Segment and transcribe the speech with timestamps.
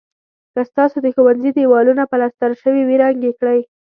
[0.53, 3.59] که ستاسو د ښوونځي دېوالونه پلستر شوي وي رنګ یې کړئ.